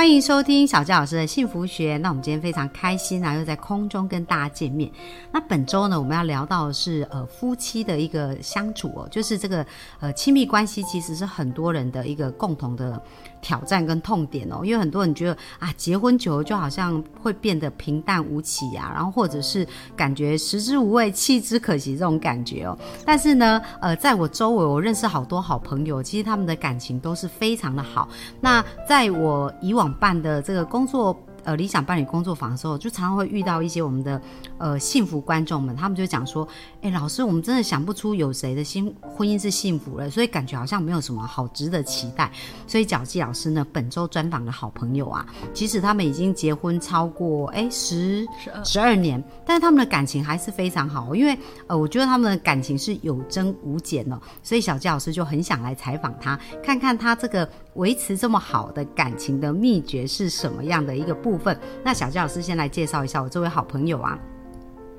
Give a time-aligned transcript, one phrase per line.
[0.00, 1.98] 欢迎收听小佳老师的幸福学。
[1.98, 4.90] 那我们今天非常开心啊，又在空中跟大家见面。
[5.30, 9.64] 那本周呢，我们要聊到是呃夫妻的一个相处哦，就是这个
[9.98, 12.98] 呃亲密关系，其实是很多人的一个共同的
[13.40, 14.60] 挑战跟痛点哦。
[14.64, 19.66] 因为很多人觉得啊，结婚久了就好像会变得平淡无奇呀，然后或者是
[19.96, 22.78] 感觉食之无味，弃之可惜这种感觉哦。
[23.04, 28.08] 但是呢，呃，在我周围，我认识好多好朋友，其实他们的感情都是非常的好。
[28.40, 34.20] 那在我以往办的这个工作，呃，理想伴侣工作坊的时候，就常常会遇到一些我们的
[34.58, 36.46] 呃幸福观众们，他们就讲说，
[36.82, 42.30] 哎，老师，我们真的想不出有谁的新婚姻是幸福了，所以感觉好像没有什么好值得期待。
[42.66, 48.26] 所以角季老师呢，本周专访的好朋友啊，即使他们已经结婚超过哎十
[48.64, 61.58] 十二年，但是他们的感情还是非常好，因为呃，我觉得他们的感情是有增无减哦，所以小季老师就很想来采访他，看看他这个维持这么好的感情的秘诀是什么样的一个部分。
[61.84, 64.18] 那小鸡老师先来介绍一下我这位好朋友啊。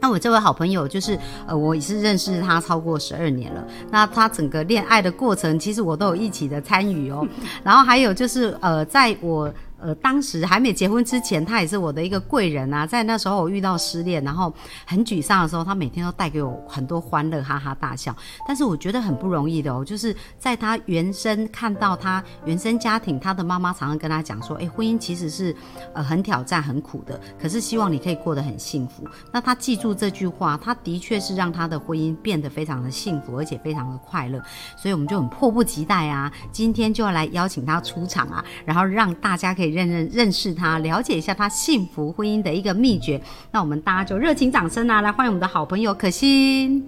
[0.03, 3.63] 那我这位好朋友就是，呃，我也是认识他超过十二年了。
[3.91, 7.23] 那他整个恋爱的过程，其实我都有一起的参与哦。
[7.63, 12.86] 然后还有就是，呃，在我呃当时还没结婚之前，他也是我的一个贵人啊。
[12.86, 14.54] 在那时候我遇到失恋，然后
[14.86, 18.16] 很沮丧的时候，他每天都带给我很多欢乐，哈哈大笑。
[18.48, 25.56] 但是我觉得很不容易的哦， 就是在他原生看到他原生家庭，他的妈妈常常跟他讲说，哎，婚姻其实是
[25.94, 29.08] 呃很挑战、很苦的，可是希望你可以过得很幸福。
[29.32, 34.42] 那他记住这句话，他的确是让他的婚姻变得非常的幸福，而且非常的快乐。
[34.78, 43.22] 所以我们就很迫不及待啊，今天就要来邀请他出场啊，然后让大家可以认认认识他，了解一下他幸福婚姻的一个秘诀。
[43.52, 46.88] 那我们大家就热情掌声啊，来欢迎我们的好朋友可心。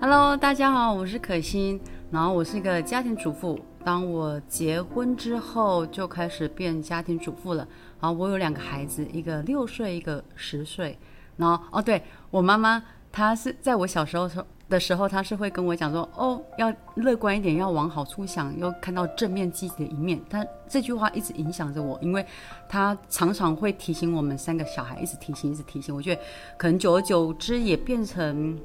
[0.00, 1.80] Hello，大家好，我是可心，
[2.10, 3.58] 然后我是一个家庭主妇。
[3.84, 7.66] 当我结婚之后，就开始变家庭主妇了。
[8.00, 10.98] 然后我有两个孩子，一个六岁，一个十岁。
[11.36, 14.28] 然后哦，对我妈妈，她是在我小时候
[14.68, 20.20] 的时候，他是会跟我讲说，哦，要乐观一点，要往好处想，要看到正面积极的一面。
[20.28, 22.24] 他这句话一直影响着我，因为
[22.68, 25.94] 他常常会提醒我们三个小孩，一直提醒，一直提醒。
[25.94, 26.20] 我觉得
[26.56, 28.58] 可能久而久之也变成。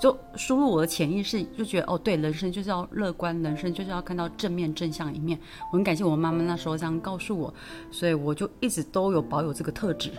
[0.00, 5.36] 就输入我的潜意识，就觉得哦，对，人生就是要乐观，人生就是要看到正面正向一面。
[5.72, 7.52] 我很感谢我妈妈那时候这样告诉我，
[7.90, 10.12] 所以我就一直都有保有这个特质，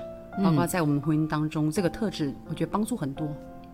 [0.44, 3.26] 包括在我们婚姻当中，这个特质我觉得帮助很多。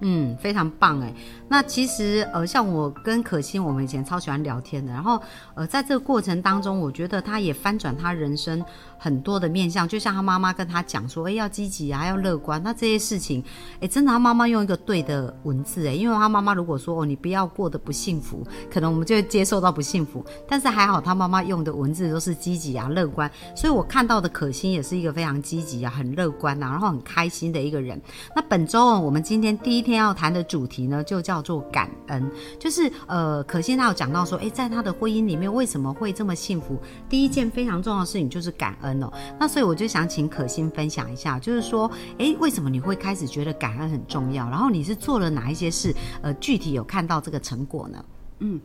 [0.02, 1.14] 嗯，非常棒哎。
[1.48, 4.92] 那其实呃，像我跟可心，我们以前超喜欢聊天的。
[4.92, 5.22] 然后
[5.56, 8.64] 呃，在这个过程当中，我觉得他也翻转他人生
[8.98, 9.88] 很多的面向。
[9.88, 12.62] 就像他妈妈跟他讲说，哎，要积极啊，要乐观。
[12.62, 13.44] 那这些事情，
[13.80, 20.26] 哎，真的他妈妈用一个对的文字哎，因为他妈妈如果说哦，你不要过得不幸福，可能我们就会接受到不幸福。
[20.48, 23.32] 但是还好，他妈妈用的文字都是积极啊、乐观。
[23.56, 28.02] 所以我看到的可心也是一个非常积极啊、很乐观啊，然后很开心的一个人。
[28.36, 32.32] 那本周我们今天第一今天要谈的主题呢，就叫做感恩。
[32.60, 36.76] 就是呃，可心他有讲到说，诶，在他的婚姻里面为什么会这么幸福？
[37.08, 39.14] 第一件非常重要的事情就是感恩哦。
[39.40, 44.50] 那所以我就想请可心分享一下，就是说，诶，为什么你会开始觉得感恩很重要？
[44.50, 45.94] 然后你是做了哪一些事？
[46.24, 48.04] 呃，具体有看到这个成果呢？
[48.40, 48.60] 嗯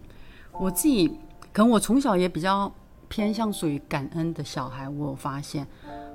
[0.58, 1.06] 我自己
[1.52, 2.72] 可能我从小也比较
[3.08, 5.66] 偏向属于感恩的小孩，我发现，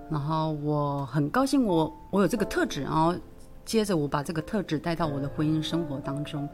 [0.10, 3.14] 然后我很高兴我我有这个特质，然后
[3.66, 6.48] 接着我把这个特质带到我的婚姻生活当中，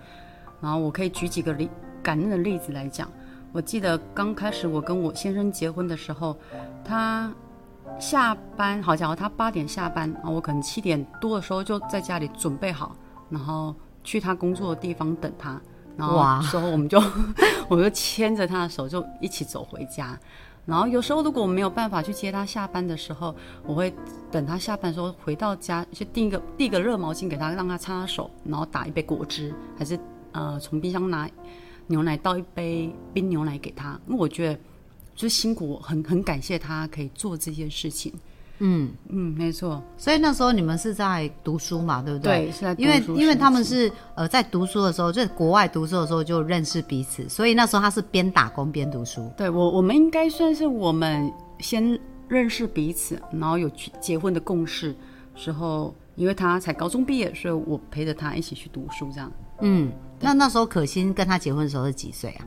[0.62, 1.70] 然后我可以举几个例
[2.02, 3.12] 感恩的例子来讲。
[3.52, 6.38] 我记得刚开始我跟我先生结婚的时候，
[6.86, 7.30] 他
[8.00, 12.96] 下班，好，家伙他八点下班，然后我可能七点多的时候就在家里准备好，
[13.30, 15.62] 然后去他工作的地方等他。
[15.98, 16.98] 然后哇之后我们就
[17.68, 20.18] 我就牵着他的手就一起走回家。
[20.66, 23.36] 然后有时候如果我没有办法去接他下班的时候，
[23.66, 23.94] 我会
[24.32, 30.00] 等他下班的时候回到家，去递一个递个热毛巾给他，让他擦擦手，然后打一杯果汁，还是
[30.32, 31.30] 呃从冰箱拿
[31.88, 34.00] 牛奶倒一杯冰牛奶给他。
[34.08, 34.60] 因为我觉得
[35.16, 38.14] 就辛苦，很很感谢他可以做这件事情。
[38.64, 42.46] 嗯，嗯，没错，所以那时候你们是在读书嘛，对不对？
[42.46, 49.32] 对，是在读因为因为他们是呃在读书的时候，就国外读书的时候就认识彼此，所以那时候他是边打工边读书。
[49.36, 54.96] 对我，我们应该算是我们先认识彼此，然后有去结婚的共识
[55.34, 59.32] 时候，因为他才高中毕业，所以我陪着他一起去读书，这样。
[59.62, 62.46] 嗯，那那时候可心跟他结婚的时候是几岁啊？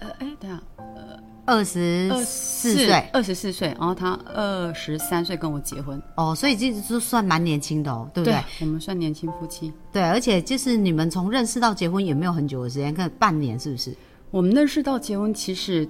[0.00, 0.62] 呃，哎，等下，
[1.46, 8.38] 二十四岁二十四岁，然后他二十三岁跟我结婚，哦，所以这就算蛮年轻的哦，对不对？
[8.60, 9.72] 我们算年轻夫妻。
[9.92, 13.96] 对，而且就是你们从认识到结婚也没有很久的时间，看半年是不是？
[14.30, 15.88] 我们认识到结婚其实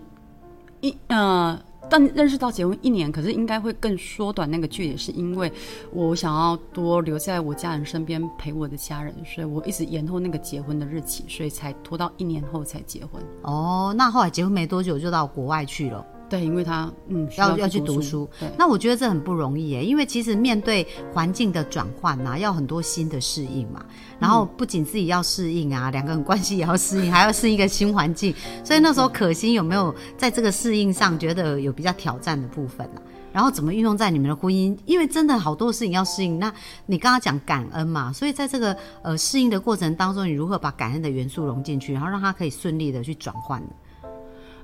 [0.80, 1.58] 一呃。
[1.88, 5.50] 但认识到结婚一年，可是应该会更缩短那个距离，是因为
[5.92, 13.22] 我想要多留在我家人身边陪我的家人，所以我一直延后那个结婚的日期，所以才拖到一年后才结婚。
[13.42, 16.04] 哦，那后来结婚没多久就到国外去了。
[16.28, 23.84] 对，因为他嗯要要去读书，对，那我觉得这很不容易耶，因为其实面对环境的转换呐，要很多新的适应嘛。
[24.18, 28.34] 然后不仅自己要适应啊，两个人关系也要适应，还要适应一个新环境。
[28.64, 33.00] 所以那时候可心有没有在这个适应上觉得有比较挑战的部分呢？
[33.32, 34.76] 然后怎么运用在你们的婚姻？
[34.84, 36.40] 因为真的好多事情要适应。
[36.40, 36.52] 那
[36.86, 43.68] 你刚刚讲感恩嘛，所以在这个呃适应的过程当中，你如何把感恩的元素融进去，然后让它可以顺利的去转换呢？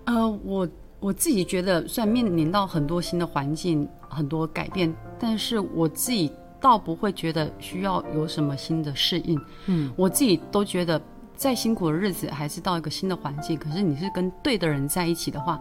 [0.06, 0.69] 呃，我。
[1.02, 9.38] 我自己觉得，虽然面临到很多新的环境、很多改变，但是我自己倒不会觉得需要有什么新的适应。
[9.66, 11.02] 嗯，我自己都觉得，
[11.34, 13.58] 再辛苦的日子，还是到一个新的环境。
[13.58, 15.60] 可是你是跟对的人在一起的话，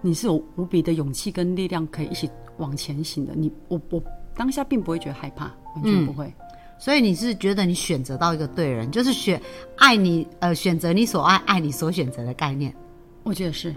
[0.00, 3.34] 你是有无比的勇气跟力量，可以一起往前行的。
[3.36, 4.02] 你我我
[4.34, 6.32] 当下并不会觉得害怕，完全不会。
[6.78, 9.38] 所以你是觉得你选择到一个对人，就是选
[9.76, 12.74] 爱你，呃，选择你所爱，爱你所选择的概念。
[13.22, 13.74] 我觉得是。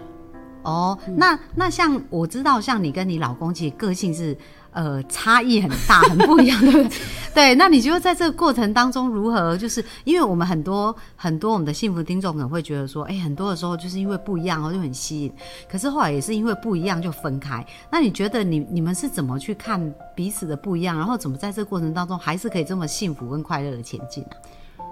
[0.62, 4.36] 哦，那那像我知道，像你跟你老公其实个性是
[4.72, 6.98] 呃差异很大， 很不一样，对不对？
[7.34, 9.56] 对，那你觉得在这个过程当中如何？
[9.56, 15.32] 就是因为我们很多很多我们的幸福听众可能会觉得说，哎，很多的时候就是因为不一样哦就很吸引，
[15.70, 17.64] 可是后来也是因为不一样就分开。
[17.90, 24.30] 那你觉得你你们是怎么去看彼此的不一样，然后怎么在这个过程当中还是可以这么幸福跟快乐的前进呢？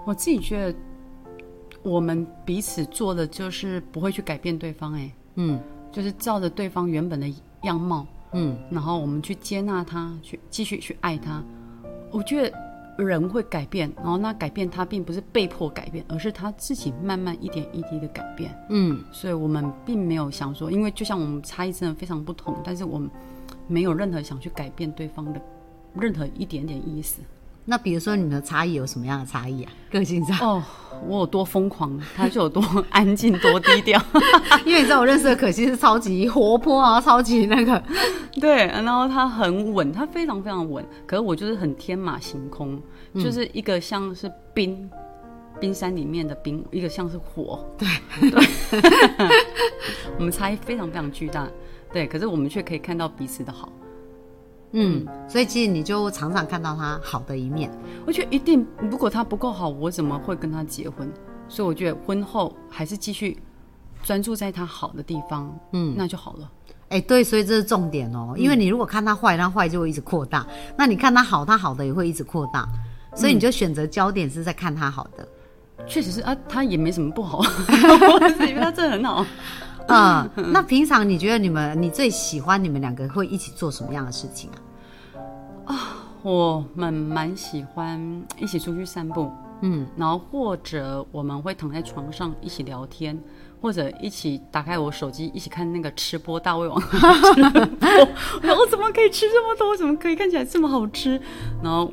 [0.07, 0.79] 我自己觉得
[1.83, 5.11] 我们彼此做的就是不会去改变对方，哎。
[5.43, 5.59] 嗯，
[5.91, 7.27] 就是照着对方原本的
[7.63, 11.43] 样貌，嗯，然后我们去接纳他，去继续去爱他。
[12.11, 18.55] 我觉得人会改变，然后那改变他并不是被迫改变，而是他自己慢慢一点一滴的改变。
[18.69, 23.09] 嗯，所以我们并没有想说，因为就像我们差异真的非常不同，但是我们
[23.67, 25.41] 没有任何想去改变对方的
[25.95, 27.23] 任何一点点意思。
[27.71, 29.71] 那比如说你们的差异有什么样的差异啊？
[29.93, 30.61] 个性上哦，
[31.07, 34.03] 我有多疯狂，他就有多 安静，多低调。
[34.67, 37.81] 因为你知道我认识的可惜是超级活泼啊，超级那个，
[38.41, 38.67] 对。
[38.67, 40.85] 然后他很稳，他非常非常稳。
[41.07, 42.83] 可是我就是很天马行空，
[43.15, 44.91] 就是一个像是冰
[45.61, 47.65] 冰山里面的冰，一个像是火。
[47.79, 47.89] 对
[48.31, 48.45] 对，
[50.19, 51.49] 我们差异非常非常巨大。
[51.93, 53.71] 对，可是我们却可以看到彼此的好。
[54.73, 57.71] 嗯，所以其实你就常常看到他好的一面。
[58.07, 61.11] 我觉得一定，如果他不够好，我怎么会跟他结婚？
[61.49, 63.37] 所以我觉得婚后还是继续
[64.03, 66.51] 专注在他好的地方，嗯，那就好了。
[66.91, 68.35] 哎，对，所以这是重点哦。
[68.37, 70.47] 因为你如果看他坏，他坏就会一直扩大；
[70.77, 72.69] 那你看他好，他好的也会一直扩大。
[73.15, 75.27] 所以你就选择焦点是在看他好的。
[75.87, 77.43] 确实是啊，他也没什么不好，
[78.41, 79.27] 因为他真的很好。
[79.91, 84.49] 嗯，那平常你觉得你们你最喜欢你们两个会一起做什么样的事情
[85.65, 85.75] 啊？
[85.75, 85.77] 啊，
[86.23, 88.01] 我们蛮喜欢
[88.39, 89.31] 一起出去散步，
[89.63, 93.21] 嗯，然后或者我们会躺在床上一起聊天，
[93.61, 96.81] 或者一起打开我手机一起看那个吃播大胃王，
[98.43, 99.77] 然后怎么可以吃这么多？
[99.77, 101.21] 怎么可以看起来这么好吃？
[101.63, 101.93] 然后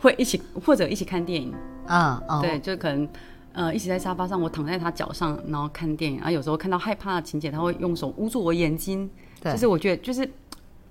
[0.00, 1.54] 会一起或者一起看电影，
[1.86, 3.08] 啊，对，就可能。
[3.56, 6.20] 呃，一起在沙发上，我躺在他脚上，然后看电影。
[6.20, 9.10] 啊，有时候看到害怕的情节，他会用手捂住我眼睛。
[9.40, 10.30] 对，就是我觉得就是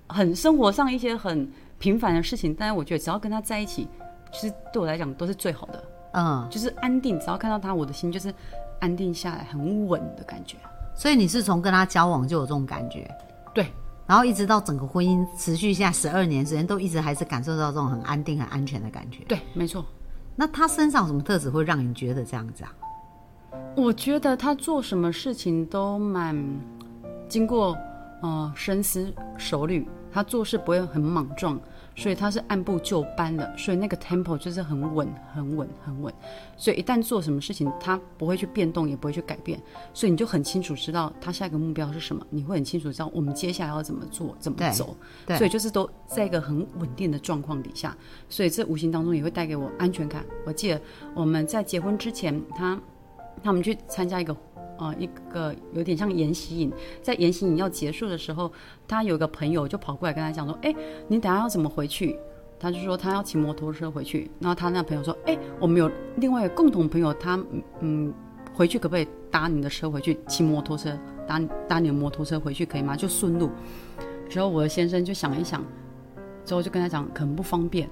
[0.08, 3.88] 很生活上一些很平凡的事情，但是我觉得只要跟他在一起，
[4.34, 5.84] 其实对我来讲都是最好的。
[6.14, 8.34] 嗯，就是安定，只要看到他，我的心就是
[8.80, 10.58] 安定下来，很稳的感觉。
[10.96, 13.08] 所以你是从跟他交往就有这种感觉？
[13.54, 13.68] 对，
[14.08, 19.24] 然后一直到整个婚姻持续下十二年时间，都一直还是感受到这种很安定、很安全的感觉。
[19.28, 19.86] 对，没错。
[20.36, 22.74] 那他身上什么特质会让你觉得这样子啊？
[23.76, 26.36] 我觉得他做什么事情都蛮
[27.30, 27.78] 经过
[28.22, 31.60] 呃深思熟虑，他做事不会很莽撞。
[31.96, 36.14] 所以他是按部就班的，所以那个 tempo 就是很稳、很稳、很稳。
[36.58, 39.60] 所以一旦做什么事情，他不会去变动，也不会去改变。
[39.94, 44.96] 所以你就很清楚知道他下一个目标是什么，你会很清楚知道我们接下来要怎么做、怎么走。
[45.38, 47.96] 所以就是都在一个很稳定的状况底下，
[48.28, 50.26] 所以这无形当中也会带给我安全感。
[50.46, 50.82] 我记得
[51.14, 52.80] 我们在结婚之前，他
[53.42, 54.36] 他们去参加一个。
[54.78, 58.52] 呃，一个有点像延禧影，在延禧影要结束的时候，
[58.88, 60.76] 他有个朋友就跑过来跟他讲说：“哎，
[61.08, 62.20] 你等下要怎么回去？”
[62.60, 64.30] 他就说他要骑摩托车回去。
[64.40, 67.42] 然后他那朋友说：“哎，我们有另外一个共同朋友，他
[67.82, 68.14] 嗯
[68.54, 70.18] 回去可不可以搭你的车回去？
[70.28, 72.96] 骑摩托车搭搭你的摩托车回去可以吗？
[72.96, 73.50] 就顺路。
[74.30, 75.64] 之后我的先生就想一想，
[76.46, 77.90] 之后就跟他讲可能不方便。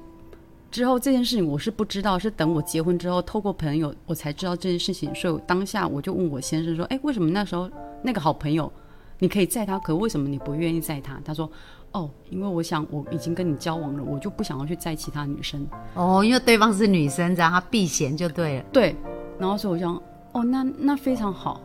[0.73, 7.69] 之后这件事情我是不知道，是等我结婚之后透过朋友我才知道这件事情，所以当下我就问我先生说：“哎，为什么那时候
[8.01, 8.73] 那个好朋友
[9.19, 11.47] 你可以载他，可为什么你不愿意载他？”他说
[11.93, 15.63] ：“哦，因为我想我已经跟你交往了，我就不想要去载其他女生。”
[15.93, 18.65] 哦，因为对方是女生，这样他避嫌就对了。
[18.73, 18.95] 对，
[19.37, 19.95] 然后所以我想，
[20.31, 21.61] 哦，那那非常好。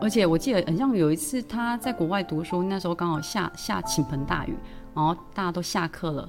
[0.00, 4.56] 而且我记得很像有一次他在国外读书，那时候刚好下下倾盆大雨，
[4.92, 6.28] 然后大家都下课了。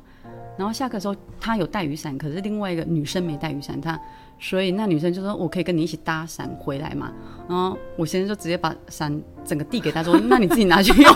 [0.58, 3.98] 然后下课的时候，他有带雨伞，可是另外一个女生没带雨伞，他
[4.40, 7.12] 所以那女生就说：“我可以跟你一起搭伞回来嘛？”
[7.48, 11.14] 然后我先生就直接把伞整个递给他，说：“那你自己拿去用。”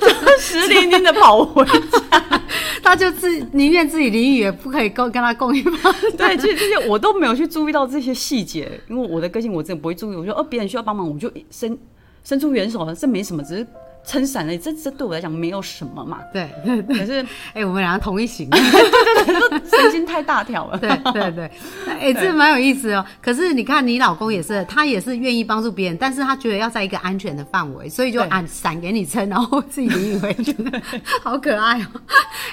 [0.00, 2.40] 就湿淋淋的跑回家，
[2.82, 5.92] 他就自宁愿自己淋雨，也不可以跟跟他共一帮。
[6.16, 10.16] 对，其实这些我都没有去注意到这些细节，因为我的个性我真的不会注意。
[10.16, 11.76] 我说哦，别人需要帮忙，我就伸
[12.22, 13.66] 伸出援手了，这没什么，只是。
[14.04, 16.18] 撑伞了，这这对我来讲没有什么嘛。
[16.32, 16.50] 对，
[16.88, 20.76] 可是哎，我们两个同一型，对对对，神经太大条了。
[20.78, 21.50] 对对对，
[22.00, 23.04] 哎，这蛮有意思哦。
[23.22, 30.54] 可是你看，你老公也是，他也是愿意帮助别人，但是他觉得要在一个安全的范围，所以就按伞给你撑，然后自己淋雨回去，
[31.22, 31.86] 好可爱哦。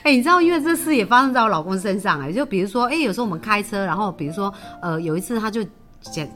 [0.03, 5.65] 哎，你知道，因为这事也发生在我老公身上哎，就比如说，哎，有时候我们开车，然后比如说，呃，有一次他就。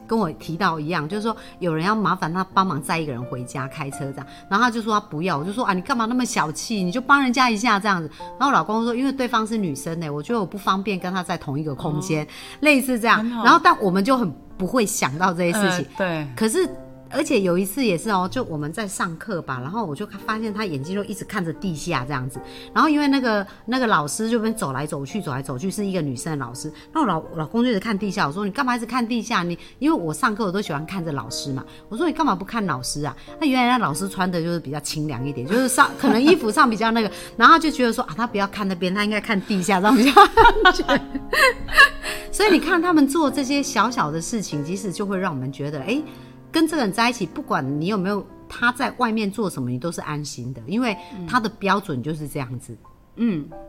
[0.06, 8.10] 跟我提到一样，就是说有人要麻烦他帮忙载一个人回家开车这样，然后他就说他不要，我就说啊你干嘛那么小气，你就帮人家一下这样子。
[8.38, 12.26] 然后老公说因为对方是女生呢，我觉得我不方便跟他在同一个空间，
[12.60, 13.26] 类似这样。
[13.42, 16.68] 然后但我们就很不会想到这些事情，对，可是。
[17.14, 22.40] 而且有一次也是哦，就我们在上课吧，然后我就发现他眼睛就一直看着地下这样子。
[22.74, 26.70] 然后因为那个那个老师就边走来走去，走来走去，是一个女生的老师。
[26.92, 29.42] 那我老老公就一直看地下，我说你干嘛一直看地下？
[29.42, 31.64] 你因为我上课我都喜欢看着老师嘛。
[31.88, 33.16] 我说你干嘛不看老师啊？
[33.40, 40.12] 那原来那老师穿的就是比较清凉一点，就是上可能衣服上比较那个，然后就觉得说啊，他不要看那边，他应该看地下这样比较。
[42.32, 46.02] 所以你看他们做这些小小的事情，其实就会让我们觉得哎。
[46.54, 50.96] 跟这个人在一起，不管你有没有他在外面做什么，你都是安心的，因为
[51.26, 52.72] 他的标准就是这样子。
[52.72, 52.90] 嗯，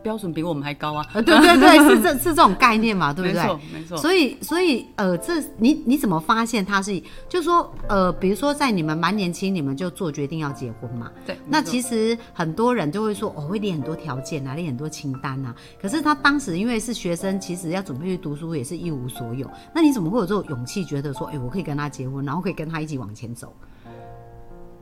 [0.02, 1.06] 标准比我们还高啊！
[1.14, 3.42] 对对对，是这 是这种概念嘛，对不对？
[3.42, 3.98] 没错没错。
[3.98, 7.00] 所以所以呃，这你你怎么发现他是？
[7.30, 11.12] 就是说呃，比如说在你们蛮年轻，你们就做决定要结婚嘛。
[11.26, 11.38] 对。
[11.48, 15.56] 那其实很多人就会说，我会列很多条件啊，列很多清单啊。
[15.82, 19.50] 可是他当时因为是学生，其实要准备去读书也是一无所有。
[19.74, 23.54] 那你怎么会有这种勇气，觉得说，哎，我可以跟他结婚，然后可以跟他一起往前走？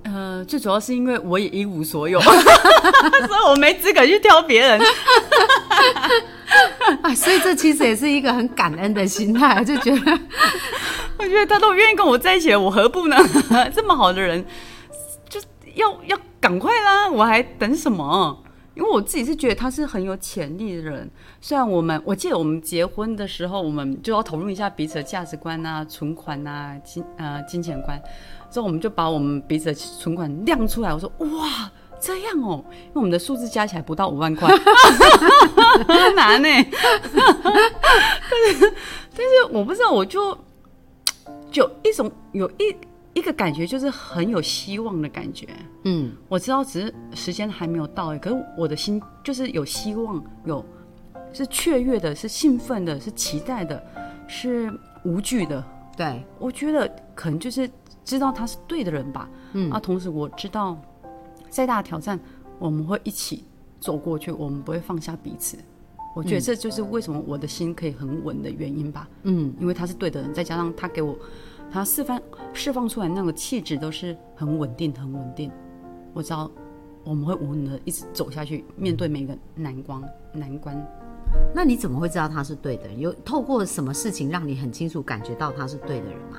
[0.04, 4.82] 呃，最主要是因为我也一无所有， 所以我没资格去挑别人。
[7.02, 10.20] 啊，所以这其实也是一个很感恩的心态， 就觉得，
[11.18, 13.18] 我觉得他都愿意跟我在一起，我何不呢？
[13.74, 14.46] 这么好的人，
[15.28, 15.40] 就
[15.76, 17.10] 要要赶快啦！
[17.10, 18.40] 我还等什么？
[18.76, 21.10] 因为我自己是觉得他是很有潜力的人。
[21.40, 28.02] 虽然我们，我记得我们结婚的时候，我们就要讨论一下彼此的价值观啊、存款啊、金呃金钱观。
[28.54, 30.94] 之后我们就把我们彼此的存款亮出来。
[30.94, 34.48] 我说：“哇，这样哦，因为我们的数字加起来不到五万块，
[36.16, 36.48] 难呢。
[37.12, 38.74] 但是，
[39.10, 40.38] 但是我不知道，我就
[41.52, 42.76] 就一种有一
[43.16, 45.48] 一个感觉，就是很有希望的感觉。
[45.86, 50.64] 嗯，我知道，只是时间还没有到，可是我的心就是有希望，有
[51.34, 53.84] 是雀跃的，是兴奋的，是期待的，
[54.28, 54.72] 是
[55.04, 55.64] 无惧的。
[55.98, 57.68] 对，我觉得可能就是。
[58.04, 60.78] 知道他是对的人吧，嗯，啊，同时我知道
[61.50, 62.20] 再大的挑战，
[62.60, 63.46] 我们会一起
[63.80, 65.58] 走过去，我们不会放下彼此。
[66.16, 71.18] 我觉得这就是为什么我的心可以很稳的原因吧，嗯，因为他是对的人，再加上他给我
[71.72, 72.22] 他释放
[72.54, 75.52] 释放出来那个气质都是很稳定，很稳定。
[76.14, 76.52] 我知道
[77.04, 80.02] 我们会无能的一直走下去，面对每个难关
[80.34, 80.80] 难关。
[81.52, 83.00] 那你怎么会知道他是对的人？
[83.00, 86.38] 有透过什么事情让你很清楚感觉到他是对的人吗？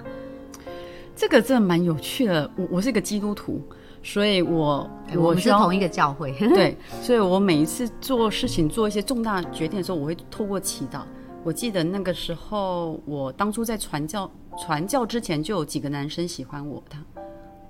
[1.16, 2.50] 这个真的蛮有趣的。
[2.56, 3.60] 我我是一个基督徒，
[4.02, 6.32] 所以我我是同一个教会。
[6.54, 11.02] 对，所以我每一次做事情、做一些重大决定的时候，我会透过祈祷。
[11.44, 16.98] 我记得那个时候，我当初在传教传教之前，就有几个男生喜欢我，他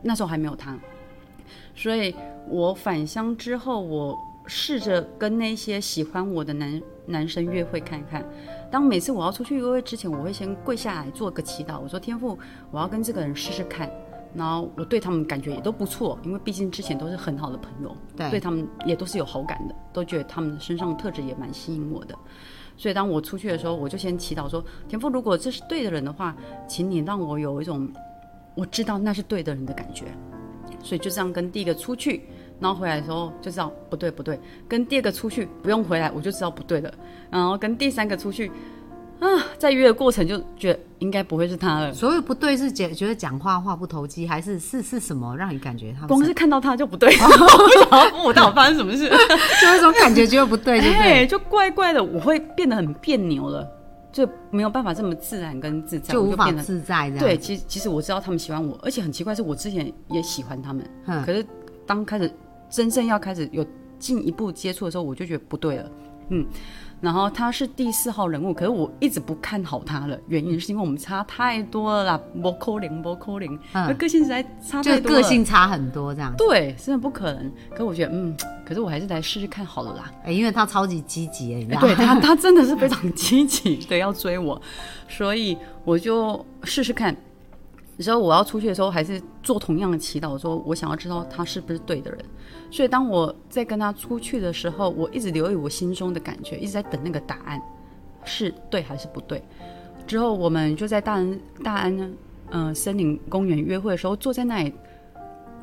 [0.00, 0.78] 那时候还没有他，
[1.74, 2.14] 所以
[2.48, 8.24] 我返乡之后，我试着跟那些喜欢我的男男生约会看看。
[8.74, 11.78] 当每次我要出去约会之前，我会先跪下来做个祈祷。
[11.78, 12.36] 我说：“天父，
[12.72, 13.88] 我要跟这个人试试看。”
[14.34, 22.18] 然后我对他们感觉也都不错，因为毕竟之前都是很好的朋友，对他们也都是有好感的，都觉得他们身上的特质也蛮吸引我的。
[22.76, 27.88] 所以当我出去的时候，我就先祈祷说：“天父，如果这是对的人的话，请你让我有一种
[28.56, 30.06] 我知道那是对的人的感觉。”
[30.82, 32.28] 所以就这样跟第一个出去，
[32.60, 36.92] 然后回来的时候就知道不对不对，跟第二个出去不用回来我就知道不对了，
[37.30, 38.50] 然后跟第三个出去。
[39.20, 41.94] 啊，在约的过程就觉得应该不会是他了。
[41.94, 47.08] 所谓不对是觉觉得讲话话不投机，还是是是什么让你感觉他光是看到他就不对？
[47.22, 49.08] 我不晓得我到底发生什么事，
[49.62, 51.26] 就有一种感觉觉得不对，对不对？
[51.26, 53.66] 就怪怪的，我会变得很别扭了，
[54.12, 57.18] 就没有办法这么自然跟自在，就无法自在这样。
[57.24, 60.84] 对，其实其实我知道他们喜欢我，而且很奇怪是我之前也喜欢他们，
[61.24, 61.46] 可是
[61.86, 62.30] 当开始
[62.74, 63.64] 真正要开始有
[64.00, 65.90] 进一步接触的时候，我就觉得不对了，
[66.30, 66.44] 嗯。
[67.00, 70.18] 然后他是第四号人物，可是我一直不看好他了。
[70.26, 73.56] 原因是因为我们差太多了啦，不扣零，不扣零，
[73.96, 76.34] 个性实在差太多个性差很多这样。
[76.36, 77.52] 对，真的不可能。
[77.76, 80.10] 可我觉得，嗯，可是我还是来试试看好了啦。
[80.24, 84.58] 哎，因为他超级积极，你知道对他，他真的是非常积极的要追我，
[85.06, 87.14] 所以我就试试看。
[88.02, 92.20] 时候我要出去的时候，还是做同样的祈祷，说我想要知道他是不是对的人。
[92.70, 97.62] 所以当我在跟他出去的时候，我一直留意我心中的感觉，一直在等那个答案，
[98.24, 99.42] 是对还是不对。
[100.06, 102.10] 之后我们就在大安大安呢，
[102.50, 104.74] 嗯，森林公园约会的时候，坐在那里，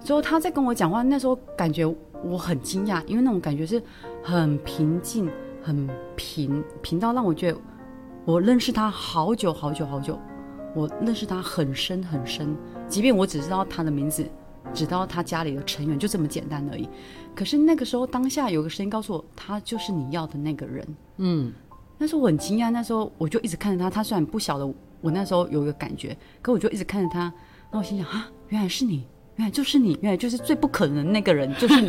[0.03, 1.85] 之后他在跟我讲话，那时候感觉
[2.23, 3.81] 我很惊讶，因为那种感觉是
[4.23, 5.29] 很平静、
[5.61, 7.57] 很平平到让我觉得
[8.23, 10.17] 我认识他好久好久好久。
[10.73, 12.55] 我认识他很深很深，
[12.87, 14.23] 即便我只知道他的名字，
[14.73, 16.87] 只知道他家里的成员，就这么简单而已。
[17.35, 20.87] 可是那个时候，当下有个声音告诉我，他就是你要的那个人。
[21.17, 21.51] 嗯，
[21.97, 23.89] 那时候我很惊讶，那时候我就一直看着他。
[23.89, 24.65] 他虽然不晓得
[25.01, 27.33] 我那时候有一个感觉，可我就一直看着他。
[27.71, 29.05] 那我心想啊，原来是你。
[29.37, 31.87] 原来就是你，原来就是最不可能的那个人，就是你。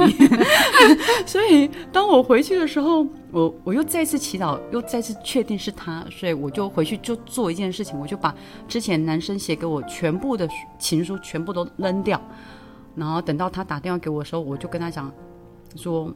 [1.27, 8.35] 所以当我回去的时候，我我又再次祈祷，又再次确定是他，所以我就回去就做一件事情，我就把
[8.69, 12.21] 之前男生写给我全部的情书全部都扔掉，
[12.95, 15.13] 然后等到他打电话给我的时候，我就跟他讲
[15.77, 16.13] 说，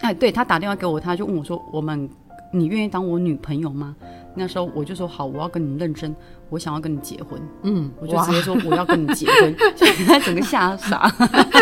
[0.00, 2.08] 哎，对他打电话给我，他就问我说，我们
[2.52, 3.96] 你愿意当我女朋友吗？
[4.34, 6.14] 那时候我就说好，我要跟你认真，
[6.50, 7.40] 我想要跟你结婚。
[7.62, 9.54] 嗯，我就直接说我要跟你结婚，
[10.06, 11.08] 他整个吓傻。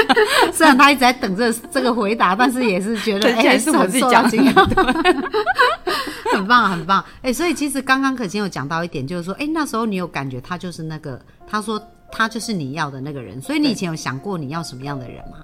[0.52, 4.38] 虽然他一直在等这这个回答，但是也是觉得哎，是我自己讲的，
[6.32, 7.04] 很棒很棒。
[7.22, 11.80] 哎，所以其实刚刚可心有讲到一点，就是说，哎，那时候你有感觉他就是那个，他说
[12.10, 13.40] 他就是你要的那个人。
[13.40, 15.38] 所以你以前有想过你要什么样的人吗？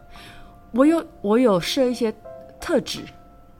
[0.72, 2.14] 我有我有设一些
[2.60, 3.00] 特质，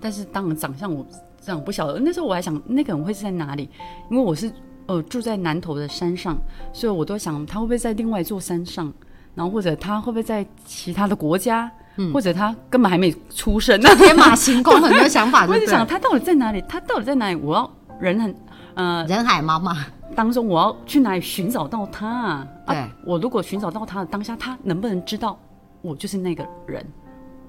[0.00, 1.06] 但是当然长相我。
[1.48, 3.70] 这样不晓得，那时候我还想那个人会是在哪里，
[4.10, 4.52] 因为我是
[4.84, 6.36] 呃住在南头的山上，
[6.74, 8.92] 所以我都想他会不会在另外一座山上，
[9.34, 11.70] 然后或者他会不会在其他的国家，
[12.12, 15.46] 或者他根本还没出生，天马行空很多想法。
[15.48, 16.62] 我就想他到底在哪里？
[16.68, 17.36] 他到底在哪里？
[17.36, 18.34] 我要人很
[18.74, 19.74] 呃人海茫茫
[20.14, 22.46] 当中，我要去哪里寻找到他？
[22.66, 25.38] 对，我如果寻找到他的当下，他能不能知道
[25.80, 26.84] 我就是那个人？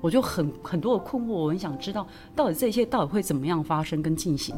[0.02, 4.56] 我就很很多的困惑，我很想知道到底这一切到底会怎么样发生跟进行。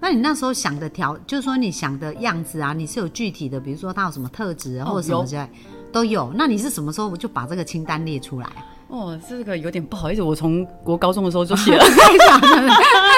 [0.00, 5.46] 那你那时候想的条，就是说你想的样子啊，你是有具体的，比如说他有什么特质或者什么之类
[5.92, 6.32] 都有。
[6.34, 8.48] 那你是什么时候就把这个清单列出来？
[8.88, 11.84] 哦，这个有点不好意思，我从国高中的时候就写了。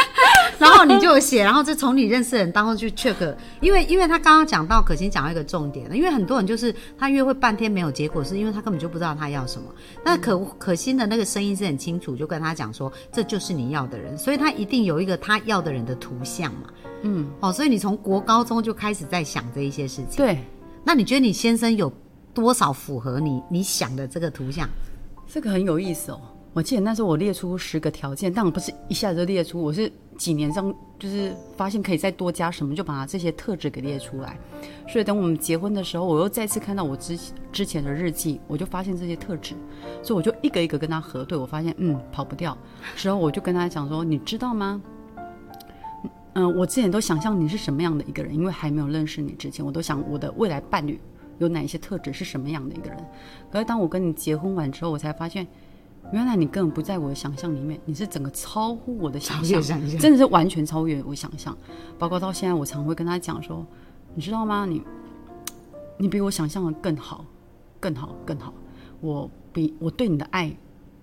[0.63, 9.69] 然后你就写，然后就从你认识的人当中去 check，因为因为他刚刚讲到可心讲到一个重点，因为很多人就是他约会半天没有结果，是因为他根本就不知道他要什么。
[10.05, 16.69] 那可可心的那个声音是很清楚，就跟他讲说这就是你要的人，所以他一定有一个他要的人的图像嘛。
[17.03, 20.17] 嗯，哦，所以你从国高中就开始在想这一些事情。
[20.17, 20.39] 对，
[20.85, 21.93] 那你觉得你先生有
[22.33, 24.69] 多少符合你你想的这个图像？
[25.27, 26.21] 这个很有意思哦。
[26.55, 34.39] 我记得那时候我列出十个条件，但我不是一下子列出，我是几年中就是发现可以再多加什么，就把这些特质给列出来。
[34.87, 37.19] 所以等我们结婚的时候，我又再次看到我之
[37.51, 39.55] 之前的日记，我就发现这些特质，
[40.03, 42.57] 所以我就一个一个跟他核对，我发现嗯跑不掉。
[42.97, 44.83] 之后我就跟他讲说，你知道吗？
[46.35, 51.01] 嗯，我之前都想象你是什么样的一个人，因为还没有认识你之前，我都想我的未来伴侣
[51.39, 52.99] 有哪一些特质是什么样的一个人。
[53.51, 55.47] 可是当我跟你结婚完之后，我才发现。
[56.11, 59.63] 原来你根本不在我的想象里面，你是整个超乎我的想象，
[59.99, 61.57] 真的是完全超越我想象。
[61.99, 63.65] 包括到现在，我常会跟他讲说，
[64.15, 64.67] 你知道吗？
[64.67, 64.83] 你，
[65.97, 67.25] 你比我想象的更好，
[67.81, 68.53] 更好，更好。
[69.01, 70.55] 我比我对你的爱，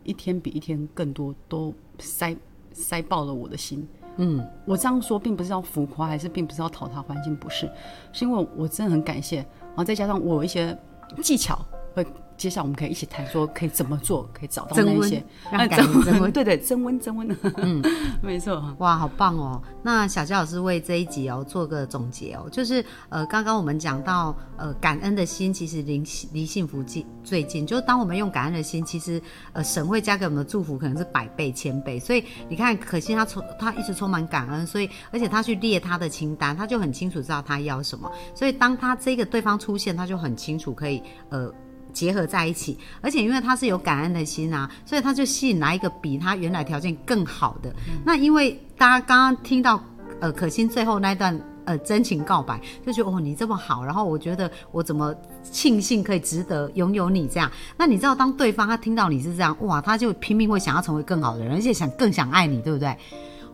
[0.04, 2.36] 一天比一天更多，都塞
[2.72, 3.88] 塞爆了我的心。
[4.18, 7.68] 嗯，我这样说并不是要浮夸，还是并不是要讨他欢心，不是，
[8.14, 9.38] 是因为我真的很感谢。
[9.38, 10.78] 然后再加上我有一些
[11.24, 11.58] 技巧
[11.96, 12.06] 会。
[12.39, 15.21] 接下来我们可以一起谈说可以怎么做，可以找到那些
[15.52, 17.84] 让哎感情增温 对对，增温增温，嗯，
[18.23, 19.62] 没错，哇，好棒哦！
[19.84, 29.21] 那小佳老师为这一集哦做个总结哦，就是呃，刚刚我们讲到呃，感恩的心其实离离幸福近最近，就是当我们用感恩的心，其实
[29.52, 31.99] 呃，神会加给我们的祝福可能是百倍千倍。
[31.99, 38.10] 所以你看，可惜他充他一直充满感恩，所以而且他去列他的清单，他就很清楚知道他要什么。
[38.34, 41.54] 所以当他这个对方出现，他就很清楚可以呃。
[41.93, 47.73] 结合在一起，而且因为他是有感恩的心啊，所以他就吸引来一个比他原来条件更好的。
[48.06, 49.84] 那因为大家刚刚听到
[50.19, 57.52] 呃可心最后那段呃真情告白，就觉得哦你这么好，然后我觉得我怎么庆幸可以值得拥有你这样。
[57.78, 62.95] 那你知道当对方他听到你是这样，哇，他就拼命会想要成为更好的人，而且想更想爱你，对不对？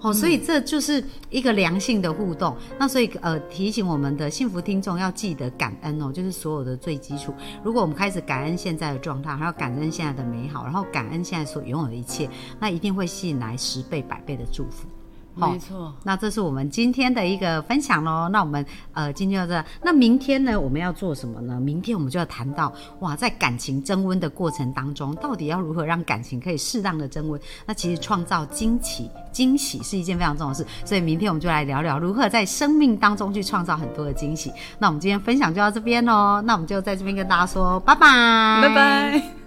[0.01, 2.55] 哦，所以这就是一个良性的互动。
[2.77, 7.33] 那所以呃，提醒我们的幸福听众要记得感恩哦，就是所有的最基础。
[7.63, 12.29] 如果我们开始感恩现在的状态，还要感恩现在的美好，然后感恩现在所拥有的一切，
[12.59, 14.87] 那一定会吸引来十倍、百倍的祝福。
[15.37, 15.93] 好没错。
[16.03, 18.29] 那这是我们今天的一个分享喽。
[18.29, 21.59] 那我们呃今天就这，那明天呢我们要做什么呢？
[21.59, 27.39] 明天我们就要谈到哇，在感情增温的过程当中，到底要如何让感情可以适当的增温？
[27.65, 30.65] 那其实创造惊喜，惊喜是一件非常重要的事。
[30.85, 34.51] 所以明天我们就来聊聊如何在生命当中去创造很多的惊喜。
[34.79, 36.41] 那我们今天分享就到这边喽。
[36.41, 39.44] 那我们就在这边跟大家说拜拜，拜拜。